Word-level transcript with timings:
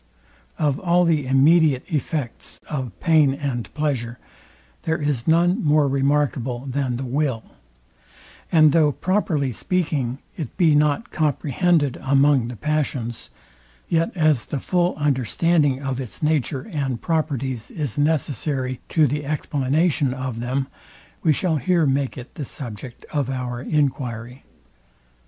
Of 0.57 0.79
all 0.79 1.05
the 1.05 1.27
immediate 1.27 1.83
effects 1.87 2.59
of 2.67 2.99
pain 2.99 3.35
and 3.35 3.71
pleasure, 3.75 4.17
there 4.81 4.99
is 4.99 5.27
none 5.27 5.63
more 5.63 5.87
remarkable 5.87 6.65
than 6.65 6.97
the 6.97 7.05
WILL; 7.05 7.43
and 8.51 8.71
though 8.71 8.93
properly 8.93 9.51
speaking, 9.51 10.17
it 10.35 10.57
be 10.57 10.73
not 10.73 11.11
comprehended 11.11 11.99
among 12.01 12.47
the 12.47 12.55
passions, 12.55 13.29
yet 13.89 14.11
as 14.17 14.45
the 14.45 14.59
full 14.59 14.95
understanding 14.95 15.83
of 15.83 16.01
its 16.01 16.23
nature 16.23 16.63
and 16.63 17.03
properties, 17.03 17.69
is 17.69 17.99
necessary 17.99 18.79
to 18.89 19.05
the 19.05 19.23
explanation 19.23 20.15
of 20.15 20.39
them, 20.39 20.65
we 21.21 21.31
shall 21.31 21.57
here 21.57 21.85
make 21.85 22.17
it 22.17 22.33
the 22.33 22.43
subject 22.43 23.05
of 23.13 23.29
our 23.29 23.61
enquiry. 23.61 24.45